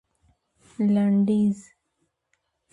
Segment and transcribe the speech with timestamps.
[0.93, 1.57] لنډيز